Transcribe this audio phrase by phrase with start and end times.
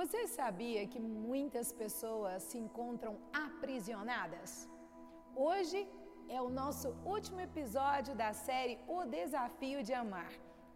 [0.00, 4.50] Você sabia que muitas pessoas se encontram aprisionadas?
[5.36, 5.80] Hoje
[6.26, 10.32] é o nosso último episódio da série O Desafio de Amar.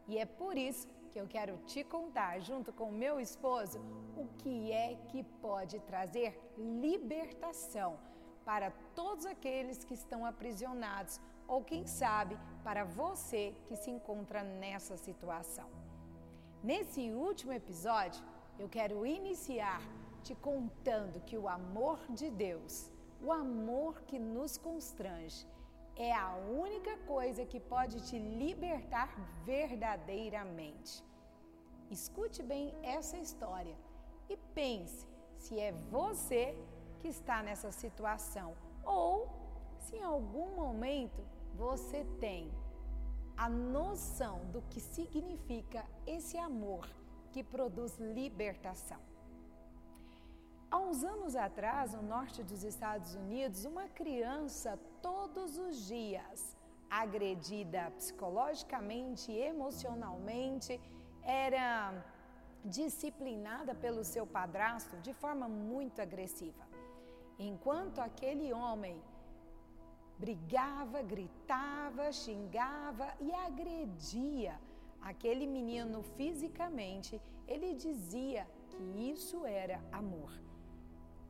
[0.07, 3.79] E é por isso que eu quero te contar, junto com meu esposo,
[4.15, 7.97] o que é que pode trazer libertação
[8.45, 11.19] para todos aqueles que estão aprisionados
[11.49, 15.71] ou, quem sabe, para você que se encontra nessa situação.
[16.63, 18.23] Nesse último episódio,
[18.59, 19.81] eu quero iniciar
[20.23, 22.91] te contando que o amor de Deus,
[23.23, 25.47] o amor que nos constrange,
[25.97, 31.05] é a única coisa que pode te libertar verdadeiramente.
[31.91, 33.77] Escute bem essa história
[34.29, 36.57] e pense se é você
[37.01, 39.29] que está nessa situação ou
[39.79, 41.23] se em algum momento
[41.55, 42.51] você tem
[43.37, 46.89] a noção do que significa esse amor
[47.35, 49.01] que produz libertação.
[50.71, 56.57] Há uns anos atrás, no norte dos Estados Unidos, uma criança todos os dias
[56.89, 60.81] agredida psicologicamente e emocionalmente
[61.25, 61.73] era
[62.65, 66.65] disciplinada pelo seu padrasto de forma muito agressiva.
[67.37, 68.97] Enquanto aquele homem
[70.25, 74.55] brigava, gritava, xingava e agredia
[75.05, 80.33] aquele menino fisicamente, ele dizia que isso era amor.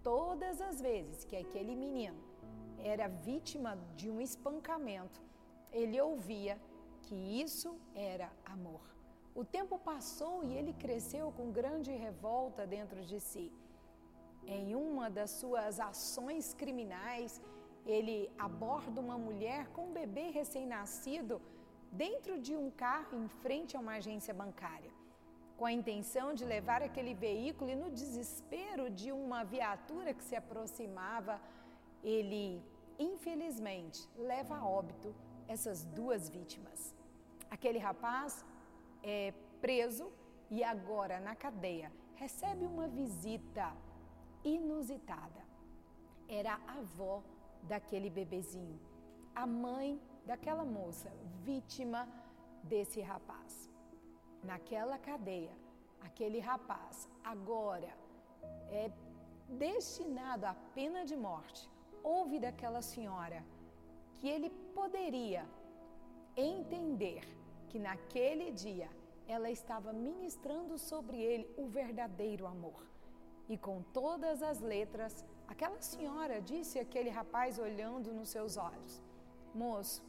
[0.02, 2.20] Todas as vezes que aquele menino
[2.78, 5.20] era vítima de um espancamento,
[5.72, 6.56] ele ouvia
[7.02, 8.82] que isso era amor.
[9.34, 13.50] O tempo passou e ele cresceu com grande revolta dentro de si.
[14.46, 17.42] Em uma das suas ações criminais,
[17.84, 21.40] ele aborda uma mulher com um bebê recém-nascido
[21.94, 24.92] dentro de um carro em frente a uma agência bancária,
[25.56, 30.34] com a intenção de levar aquele veículo e no desespero de uma viatura que se
[30.34, 31.40] aproximava,
[32.02, 32.62] ele
[32.98, 35.14] infelizmente leva a óbito
[35.46, 36.94] essas duas vítimas.
[37.50, 38.44] Aquele rapaz
[39.02, 40.10] é preso
[40.50, 43.72] e agora na cadeia recebe uma visita
[44.42, 45.42] inusitada.
[46.28, 47.22] Era a avó
[47.62, 48.80] daquele bebezinho,
[49.34, 51.10] a mãe daquela moça,
[51.42, 52.08] vítima
[52.62, 53.70] desse rapaz.
[54.42, 55.56] Naquela cadeia,
[56.00, 57.92] aquele rapaz agora
[58.70, 58.90] é
[59.48, 61.68] destinado à pena de morte.
[62.02, 63.44] Ouve daquela senhora
[64.14, 65.44] que ele poderia
[66.36, 67.22] entender
[67.68, 68.88] que naquele dia
[69.26, 72.82] ela estava ministrando sobre ele o verdadeiro amor.
[73.48, 79.02] E com todas as letras, aquela senhora disse àquele rapaz olhando nos seus olhos:
[79.54, 80.02] Moço,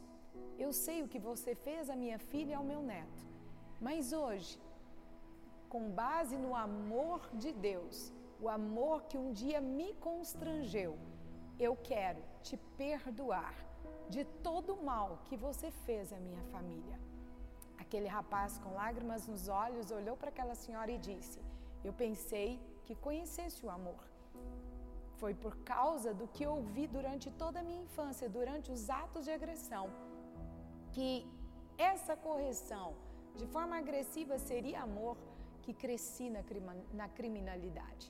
[0.58, 3.22] eu sei o que você fez à minha filha e ao meu neto,
[3.80, 4.58] mas hoje,
[5.68, 10.96] com base no amor de Deus, o amor que um dia me constrangeu,
[11.58, 13.54] eu quero te perdoar
[14.08, 16.98] de todo o mal que você fez à minha família.
[17.78, 21.40] Aquele rapaz com lágrimas nos olhos olhou para aquela senhora e disse:
[21.84, 24.02] Eu pensei que conhecesse o amor.
[25.20, 29.30] Foi por causa do que ouvi durante toda a minha infância, durante os atos de
[29.30, 29.90] agressão,
[30.96, 31.26] que
[31.76, 32.94] essa correção
[33.38, 35.16] de forma agressiva seria amor,
[35.64, 36.42] que cresci na,
[37.00, 38.06] na criminalidade.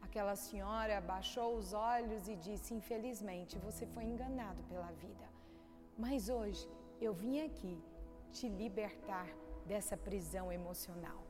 [0.00, 5.26] Aquela senhora baixou os olhos e disse: Infelizmente, você foi enganado pela vida.
[5.98, 6.64] Mas hoje
[7.00, 7.76] eu vim aqui
[8.30, 9.28] te libertar
[9.66, 11.20] dessa prisão emocional.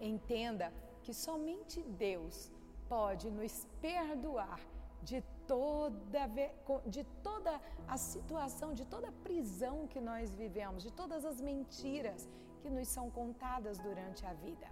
[0.00, 0.72] Entenda
[1.02, 2.50] que somente Deus
[2.88, 4.60] pode nos perdoar
[5.02, 6.28] de toda,
[6.86, 12.28] de toda a situação, de toda a prisão que nós vivemos, de todas as mentiras
[12.60, 14.68] que nos são contadas durante a vida.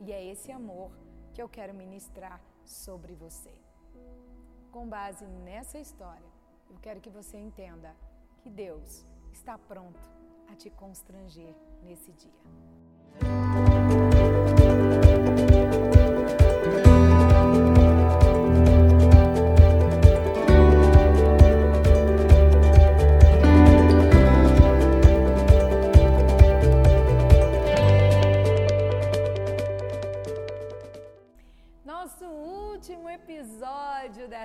[0.00, 0.90] E é esse amor
[1.34, 3.54] que eu quero ministrar sobre você.
[4.72, 6.30] Com base nessa história,
[6.70, 7.94] eu quero que você entenda
[8.38, 10.00] que Deus está pronto
[10.50, 13.45] a te constranger nesse dia.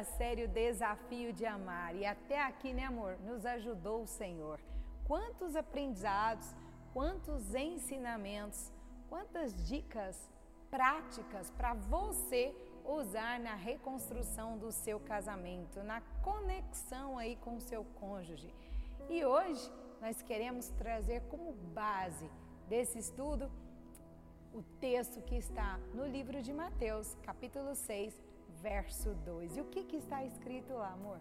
[0.01, 1.95] Da série O Desafio de Amar.
[1.95, 3.19] E até aqui, né, amor?
[3.19, 4.59] Nos ajudou o Senhor
[5.05, 6.55] quantos aprendizados,
[6.91, 8.73] quantos ensinamentos,
[9.07, 10.17] quantas dicas
[10.71, 12.51] práticas para você
[12.83, 18.51] usar na reconstrução do seu casamento, na conexão aí com o seu cônjuge.
[19.07, 19.71] E hoje
[20.01, 22.27] nós queremos trazer como base
[22.67, 23.51] desse estudo
[24.51, 28.30] o texto que está no livro de Mateus, capítulo 6,
[28.61, 29.57] verso 2.
[29.57, 31.19] E o que, que está escrito lá, amor?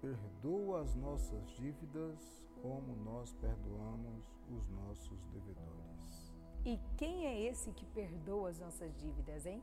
[0.00, 6.34] Perdoa as nossas dívidas como nós perdoamos os nossos devedores.
[6.64, 9.62] E quem é esse que perdoa as nossas dívidas, hein?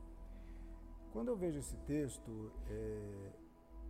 [1.12, 3.32] Quando eu vejo esse texto é,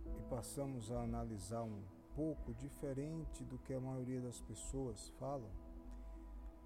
[0.05, 1.81] e passamos a analisar um
[2.15, 5.49] pouco diferente do que a maioria das pessoas falam,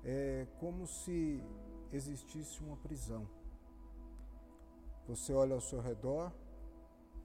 [0.04, 1.44] é como se
[1.92, 3.28] existisse uma prisão.
[5.12, 6.32] Você olha ao seu redor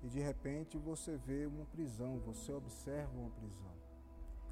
[0.02, 3.74] e de repente você vê uma prisão, você observa uma prisão.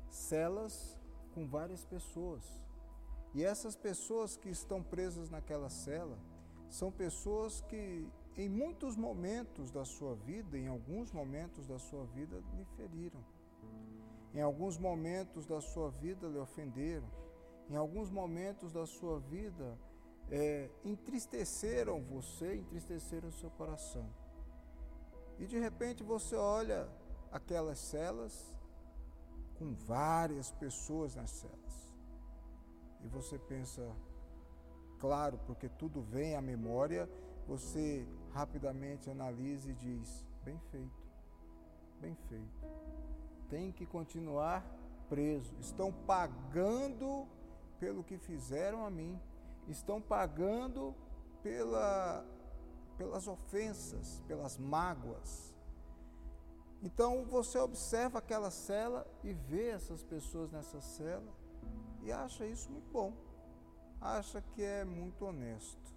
[0.08, 0.96] Celas
[1.32, 2.44] com várias pessoas.
[3.34, 6.16] E essas pessoas que estão presas naquela cela
[6.70, 12.40] são pessoas que em muitos momentos da sua vida, em alguns momentos da sua vida,
[12.56, 13.25] lhe feriram.
[14.32, 17.10] Em alguns momentos da sua vida lhe ofenderam.
[17.69, 19.76] Em alguns momentos da sua vida
[20.31, 24.09] é, entristeceram você, entristeceram o seu coração.
[25.38, 26.88] E de repente você olha
[27.31, 28.55] aquelas celas
[29.59, 31.94] com várias pessoas nas celas.
[33.03, 33.94] E você pensa,
[34.99, 37.09] claro, porque tudo vem à memória,
[37.47, 41.09] você rapidamente analisa e diz: bem feito,
[42.00, 42.67] bem feito.
[43.49, 44.65] Tem que continuar
[45.09, 45.55] preso.
[45.61, 47.27] Estão pagando
[47.79, 49.20] pelo que fizeram a mim
[49.69, 50.94] estão pagando
[51.43, 52.25] pela,
[52.96, 55.55] pelas ofensas, pelas mágoas.
[56.82, 61.32] Então você observa aquela cela e vê essas pessoas nessa cela
[62.02, 63.14] e acha isso muito bom,
[64.00, 65.94] acha que é muito honesto.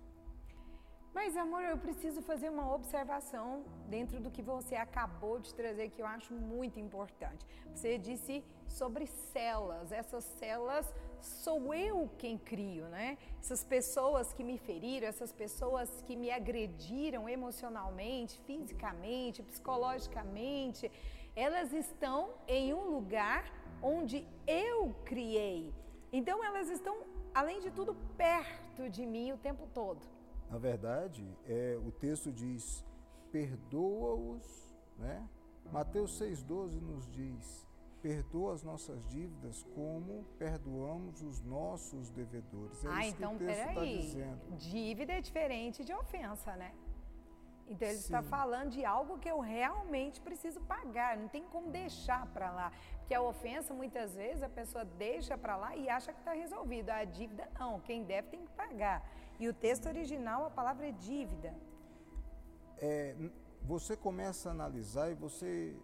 [1.17, 5.99] Mas, amor, eu preciso fazer uma observação dentro do que você acabou de trazer que
[5.99, 7.43] eu acho muito importante.
[7.73, 9.91] Você disse sobre celas.
[9.91, 10.85] Essas celas
[11.21, 13.17] sou eu quem crio, né?
[13.39, 20.91] Essas pessoas que me feriram, essas pessoas que me agrediram emocionalmente, fisicamente, psicologicamente,
[21.35, 25.73] elas estão em um lugar onde eu criei.
[26.11, 26.97] Então elas estão,
[27.33, 30.01] além de tudo, perto de mim o tempo todo.
[30.49, 32.85] Na verdade, é, o texto diz:
[33.31, 35.27] perdoa-os, né?
[35.71, 37.66] Mateus 6,12 nos diz:
[38.07, 42.85] perdoa as nossas dívidas como perdoamos os nossos devedores.
[42.85, 44.55] É ah, isso então, que o texto está dizendo.
[44.55, 46.71] Dívida é diferente de ofensa, né?
[47.67, 48.05] Então ele Sim.
[48.05, 52.71] está falando de algo que eu realmente preciso pagar, não tem como deixar para lá.
[52.99, 56.89] Porque a ofensa, muitas vezes, a pessoa deixa para lá e acha que está resolvido.
[56.89, 59.05] A dívida, não, quem deve tem que pagar.
[59.37, 61.53] E o texto original, a palavra é dívida.
[62.77, 63.13] É,
[63.63, 65.75] você começa a analisar e você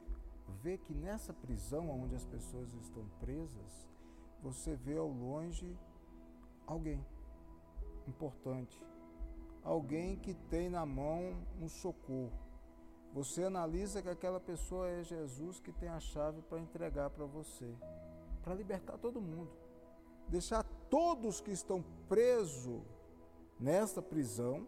[0.61, 3.87] vê que nessa prisão onde as pessoas estão presas,
[4.41, 5.77] você vê ao longe
[6.67, 7.05] alguém
[8.07, 8.81] importante,
[9.63, 12.31] alguém que tem na mão um socorro.
[13.13, 17.73] Você analisa que aquela pessoa é Jesus que tem a chave para entregar para você,
[18.43, 19.51] para libertar todo mundo,
[20.27, 22.81] deixar todos que estão presos
[23.59, 24.67] nesta prisão,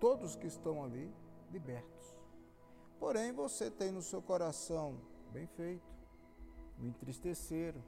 [0.00, 1.10] todos que estão ali,
[1.50, 2.18] libertos.
[2.98, 4.98] Porém, você tem no seu coração,
[5.32, 5.84] bem feito,
[6.78, 7.82] me entristeceram,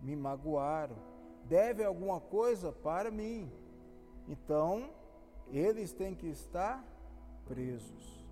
[0.00, 0.96] me magoaram,
[1.44, 3.50] deve alguma coisa para mim.
[4.28, 4.90] Então,
[5.50, 6.84] eles têm que estar
[7.46, 8.24] presos.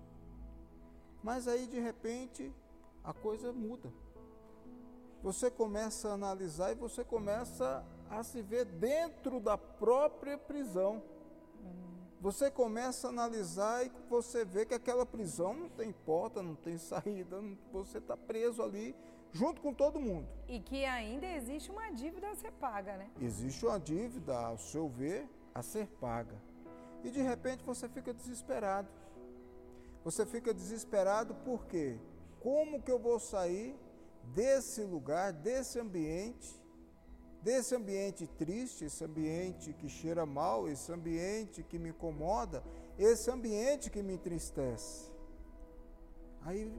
[1.23, 2.53] Mas aí, de repente,
[3.03, 3.91] a coisa muda.
[5.23, 11.01] Você começa a analisar e você começa a se ver dentro da própria prisão.
[12.19, 16.77] Você começa a analisar e você vê que aquela prisão não tem porta, não tem
[16.79, 18.95] saída, você está preso ali
[19.31, 20.27] junto com todo mundo.
[20.47, 23.11] E que ainda existe uma dívida a ser paga, né?
[23.21, 26.35] Existe uma dívida, ao seu ver, a ser paga.
[27.03, 28.87] E de repente você fica desesperado.
[30.03, 31.99] Você fica desesperado porque
[32.39, 33.77] como que eu vou sair
[34.33, 36.56] desse lugar, desse ambiente
[37.47, 42.61] desse ambiente triste, esse ambiente que cheira mal, esse ambiente que me incomoda,
[42.99, 45.09] esse ambiente que me entristece.
[46.41, 46.69] Aí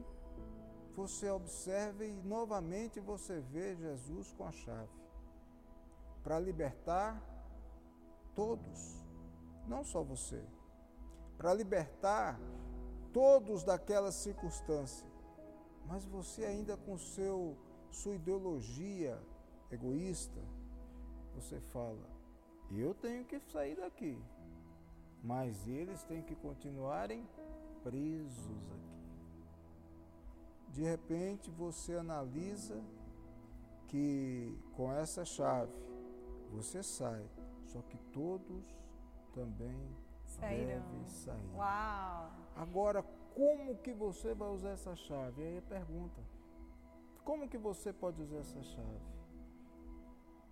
[0.95, 4.93] você observa e novamente você vê Jesus com a chave
[6.21, 7.19] para libertar
[8.35, 9.03] todos,
[9.67, 10.43] não só você,
[11.35, 12.39] para libertar
[13.11, 15.07] todos daquela circunstância.
[15.87, 17.57] Mas você ainda com seu
[17.89, 19.19] sua ideologia
[19.71, 20.39] egoísta,
[21.39, 22.05] você fala,
[22.71, 24.17] eu tenho que sair daqui,
[25.23, 27.27] mas eles têm que continuarem
[27.83, 28.89] presos aqui.
[30.69, 32.81] De repente você analisa
[33.87, 35.73] que com essa chave
[36.51, 37.25] você sai,
[37.65, 38.65] só que todos
[39.33, 40.81] também Sairão.
[40.81, 41.55] deve sair.
[41.55, 42.31] Uau!
[42.55, 43.03] Agora,
[43.33, 45.41] como que você vai usar essa chave?
[45.43, 46.21] Aí a pergunta:
[47.23, 49.18] como que você pode usar essa chave?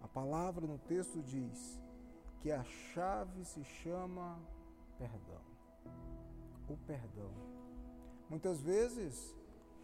[0.01, 1.79] A palavra no texto diz
[2.39, 4.39] que a chave se chama
[4.97, 5.41] perdão.
[6.69, 7.31] O perdão.
[8.29, 9.35] Muitas vezes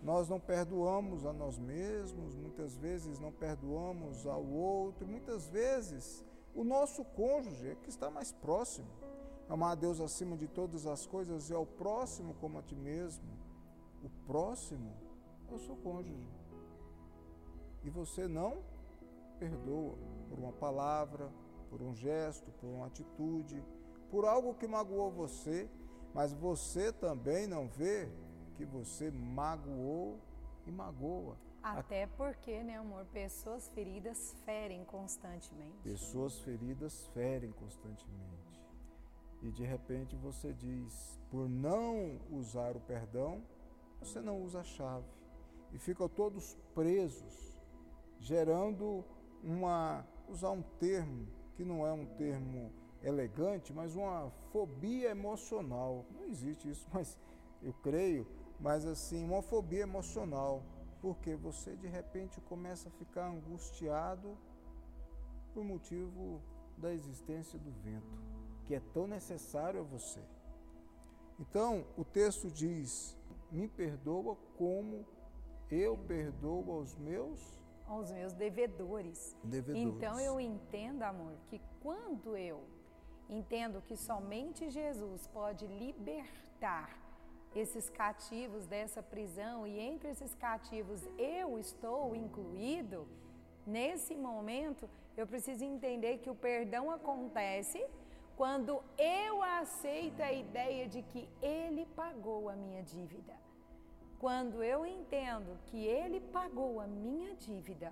[0.01, 6.63] nós não perdoamos a nós mesmos, muitas vezes não perdoamos ao outro, muitas vezes o
[6.63, 8.89] nosso cônjuge é que está mais próximo.
[9.49, 13.25] Amar a Deus acima de todas as coisas e ao próximo como a ti mesmo.
[14.03, 14.93] O próximo
[15.49, 16.29] é o seu cônjuge.
[17.83, 18.63] E você não
[19.33, 19.97] perdoa
[20.29, 21.31] por uma palavra,
[21.69, 23.63] por um gesto, por uma atitude,
[24.09, 25.69] por algo que magoou você,
[26.13, 28.07] mas você também não vê
[28.55, 30.19] que você magoou
[30.65, 31.37] e magoa.
[31.63, 35.81] Até porque, né, amor, pessoas feridas ferem constantemente.
[35.81, 38.61] Pessoas feridas ferem constantemente.
[39.41, 43.41] E de repente você diz, por não usar o perdão,
[43.99, 45.07] você não usa a chave.
[45.71, 47.61] E ficam todos presos,
[48.19, 49.03] gerando
[49.43, 52.71] uma, usar um termo que não é um termo
[53.03, 56.05] elegante, mas uma fobia emocional.
[56.11, 57.17] Não existe isso, mas
[57.61, 58.25] eu creio,
[58.59, 60.63] mas assim, uma fobia emocional,
[61.01, 64.37] porque você de repente começa a ficar angustiado
[65.53, 66.41] por motivo
[66.77, 68.17] da existência do vento,
[68.65, 70.21] que é tão necessário a você.
[71.39, 73.17] Então, o texto diz:
[73.51, 75.05] "Me perdoa como
[75.69, 79.35] eu perdoo aos meus aos meus devedores.
[79.43, 79.81] devedores".
[79.81, 82.63] Então eu entendo, amor, que quando eu
[83.29, 86.97] entendo que somente Jesus pode libertar
[87.55, 93.07] esses cativos dessa prisão e entre esses cativos eu estou incluído,
[93.65, 97.85] nesse momento eu preciso entender que o perdão acontece
[98.35, 103.42] quando eu aceito a ideia de que Ele pagou a minha dívida.
[104.23, 107.91] Quando eu entendo que Ele pagou a minha dívida,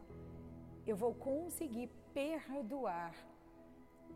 [0.88, 3.14] eu vou conseguir perdoar.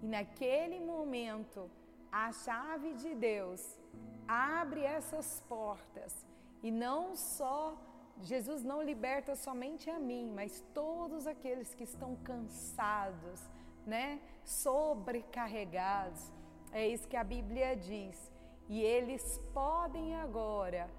[0.01, 1.69] E naquele momento,
[2.09, 3.77] a chave de Deus
[4.25, 6.25] abre essas portas
[6.63, 7.77] e não só
[8.21, 13.41] Jesus não liberta somente a mim, mas todos aqueles que estão cansados,
[13.85, 16.31] né, sobrecarregados.
[16.71, 18.31] É isso que a Bíblia diz.
[18.69, 20.89] E eles podem agora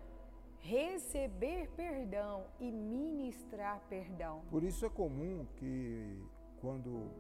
[0.61, 4.43] receber perdão e ministrar perdão.
[4.51, 6.23] Por isso é comum que
[6.61, 7.11] quando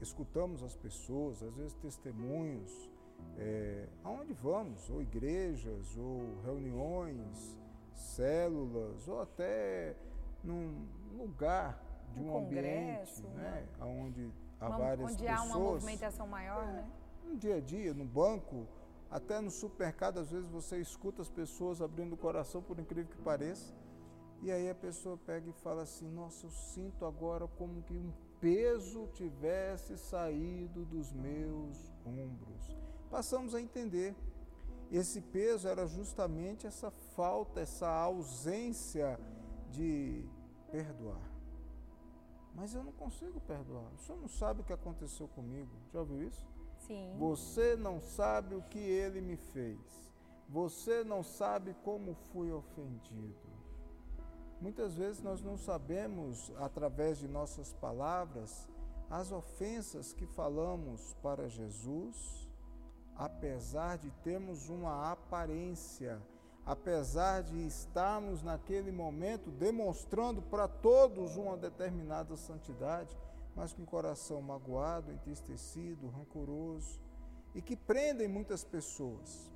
[0.00, 2.90] escutamos as pessoas, às vezes testemunhos,
[3.38, 7.58] é, aonde vamos, ou igrejas, ou reuniões,
[7.94, 9.94] células, ou até
[10.42, 11.82] num lugar
[12.14, 15.38] de um, um ambiente, né, onde há uma, várias onde pessoas.
[15.38, 16.90] há uma movimentação maior, é, né?
[17.24, 18.66] No dia a dia, no banco,
[19.10, 23.20] até no supermercado, às vezes você escuta as pessoas abrindo o coração, por incrível que
[23.22, 23.74] pareça,
[24.40, 28.12] e aí a pessoa pega e fala assim: Nossa, eu sinto agora como que um
[28.40, 32.76] peso tivesse saído dos meus ombros.
[33.10, 34.14] Passamos a entender.
[34.90, 39.20] Esse peso era justamente essa falta, essa ausência
[39.70, 40.24] de
[40.70, 41.30] perdoar.
[42.54, 43.92] Mas eu não consigo perdoar.
[43.94, 45.70] O senhor não sabe o que aconteceu comigo.
[45.92, 46.44] Já ouviu isso?
[46.90, 47.14] Sim.
[47.18, 49.78] Você não sabe o que ele me fez.
[50.48, 53.48] Você não sabe como fui ofendido.
[54.60, 58.68] Muitas vezes nós não sabemos, através de nossas palavras,
[59.08, 62.48] as ofensas que falamos para Jesus,
[63.14, 66.20] apesar de termos uma aparência,
[66.66, 73.16] apesar de estarmos naquele momento demonstrando para todos uma determinada santidade,
[73.54, 77.00] mas com o coração magoado, entristecido, rancoroso
[77.54, 79.50] e que prendem muitas pessoas.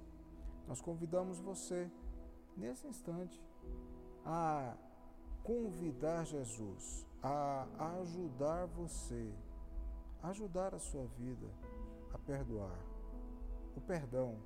[0.66, 1.90] Nós convidamos você,
[2.56, 3.40] nesse instante,
[4.24, 4.76] a
[5.42, 7.66] convidar Jesus a
[8.00, 9.32] ajudar você,
[10.22, 11.46] ajudar a sua vida
[12.12, 12.78] a perdoar.
[13.74, 14.36] O perdão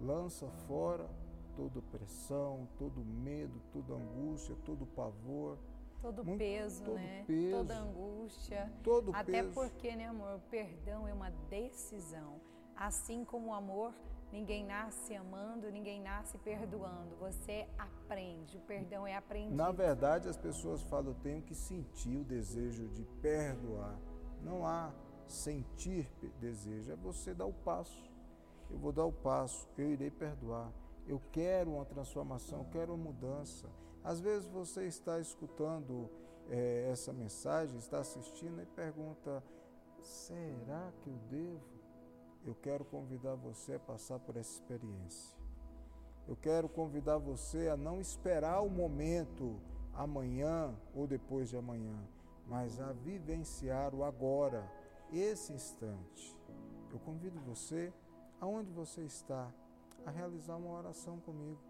[0.00, 1.08] lança fora
[1.54, 5.56] toda opressão, todo medo, toda angústia, todo pavor.
[6.00, 7.24] Todo muito, peso, todo né?
[7.26, 8.72] Peso, Toda angústia.
[8.82, 9.52] todo Até peso.
[9.54, 12.40] porque, né, amor, o perdão é uma decisão.
[12.74, 13.92] Assim como o amor,
[14.32, 17.14] ninguém nasce amando, ninguém nasce perdoando.
[17.16, 19.54] Você aprende, o perdão é aprendido.
[19.54, 23.98] Na verdade, as pessoas falam, eu tenho que sentir o desejo de perdoar.
[24.42, 24.90] Não há
[25.28, 28.10] sentir desejo, é você dar o passo.
[28.70, 30.72] Eu vou dar o passo, eu irei perdoar.
[31.06, 33.68] Eu quero uma transformação, eu quero uma mudança.
[34.02, 36.10] Às vezes você está escutando
[36.48, 39.42] é, essa mensagem, está assistindo e pergunta:
[40.00, 41.80] será que eu devo?
[42.44, 45.38] eu quero convidar você a passar por essa experiência.
[46.26, 49.60] Eu quero convidar você a não esperar o momento
[49.92, 51.98] amanhã ou depois de amanhã,
[52.46, 54.70] mas a vivenciar o agora,
[55.12, 56.36] esse instante.
[56.90, 57.92] Eu convido você,
[58.40, 59.52] aonde você está,
[60.06, 61.60] a realizar uma oração comigo,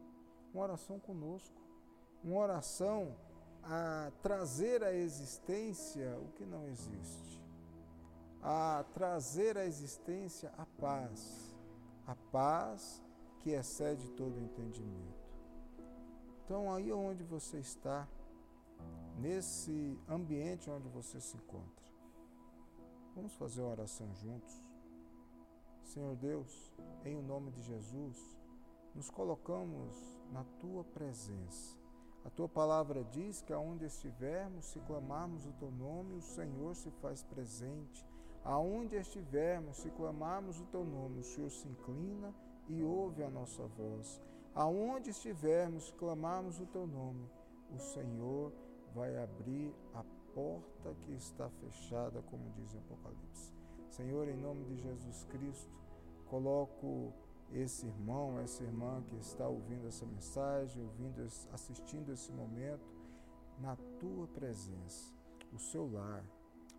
[0.52, 1.59] uma oração conosco,
[2.22, 3.16] uma oração
[3.62, 7.42] a trazer à existência o que não existe,
[8.42, 11.54] a trazer à existência a paz,
[12.06, 13.02] a paz
[13.38, 15.20] que excede todo entendimento.
[16.44, 18.08] Então, aí onde você está,
[19.18, 21.86] nesse ambiente onde você se encontra,
[23.14, 24.64] vamos fazer uma oração juntos.
[25.84, 26.72] Senhor Deus,
[27.04, 28.36] em o nome de Jesus,
[28.94, 29.94] nos colocamos
[30.32, 31.79] na tua presença
[32.24, 36.90] a tua palavra diz que aonde estivermos, se clamarmos o teu nome, o Senhor se
[37.02, 38.06] faz presente.
[38.44, 42.34] Aonde estivermos, se clamarmos o teu nome, o Senhor se inclina
[42.68, 44.20] e ouve a nossa voz.
[44.54, 47.28] Aonde estivermos, se clamarmos o teu nome,
[47.74, 48.52] o Senhor
[48.94, 53.52] vai abrir a porta que está fechada, como diz o Apocalipse.
[53.88, 55.70] Senhor, em nome de Jesus Cristo,
[56.26, 57.12] coloco
[57.52, 61.20] esse irmão, essa irmã que está ouvindo essa mensagem, ouvindo,
[61.52, 62.88] assistindo esse momento,
[63.58, 65.12] na tua presença,
[65.52, 66.24] o seu lar,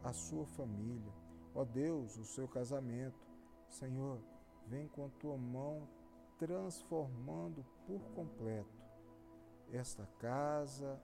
[0.03, 1.11] a sua família,
[1.53, 3.19] ó Deus, o seu casamento.
[3.69, 4.19] Senhor,
[4.67, 5.87] vem com a tua mão
[6.37, 8.81] transformando por completo
[9.71, 10.99] esta casa,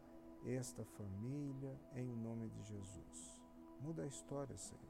[0.45, 3.39] esta família, em nome de Jesus.
[3.81, 4.81] Muda a história, Senhor.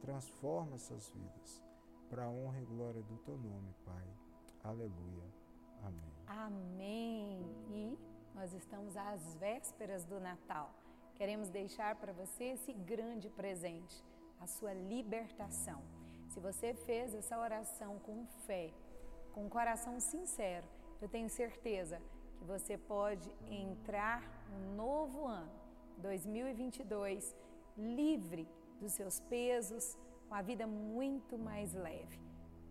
[0.00, 1.71] Transforma essas vidas
[2.12, 4.04] para a honra e glória do teu nome, Pai.
[4.62, 5.24] Aleluia.
[5.82, 6.12] Amém.
[6.26, 7.40] Amém.
[7.70, 7.98] E
[8.34, 10.70] nós estamos às vésperas do Natal.
[11.14, 14.04] Queremos deixar para você esse grande presente,
[14.38, 15.80] a sua libertação.
[16.28, 18.70] Se você fez essa oração com fé,
[19.32, 20.68] com um coração sincero,
[21.00, 21.98] eu tenho certeza
[22.36, 25.50] que você pode entrar no novo ano,
[25.96, 27.34] 2022,
[27.74, 28.46] livre
[28.78, 29.96] dos seus pesos,
[30.32, 32.18] com a vida muito mais leve.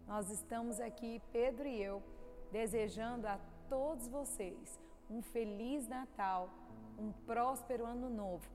[0.07, 2.01] Nós estamos aqui, Pedro e eu,
[2.51, 6.49] desejando a todos vocês um feliz Natal,
[6.97, 8.49] um próspero ano novo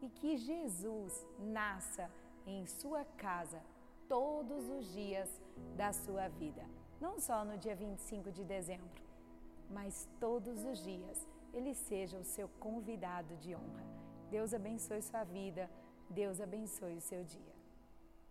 [0.00, 2.10] e que Jesus nasça
[2.46, 3.60] em sua casa
[4.08, 5.28] todos os dias
[5.76, 6.64] da sua vida.
[6.98, 9.02] Não só no dia 25 de dezembro,
[9.68, 13.84] mas todos os dias ele seja o seu convidado de honra.
[14.30, 15.68] Deus abençoe sua vida,
[16.08, 17.57] Deus abençoe o seu dia.